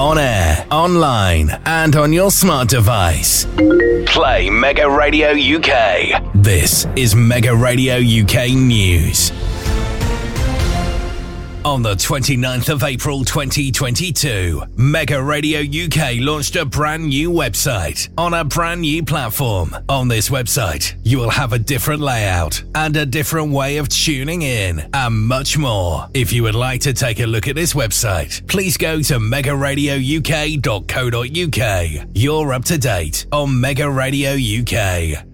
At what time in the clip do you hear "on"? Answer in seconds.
0.00-0.16, 1.94-2.10, 11.62-11.82, 18.16-18.32, 19.86-20.08, 33.32-33.60